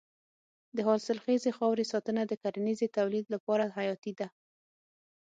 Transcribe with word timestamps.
د 0.75 0.77
حاصلخیزې 0.87 1.51
خاورې 1.57 1.85
ساتنه 1.91 2.21
د 2.27 2.33
کرنیزې 2.43 2.87
تولید 2.97 3.25
لپاره 3.35 3.63
حیاتي 3.77 4.13
ده. 4.19 4.27